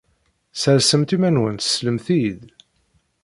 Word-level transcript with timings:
Ssersemt 0.53 1.15
iman-nwent 1.15 1.61
teslemt-iyi-d. 1.65 2.41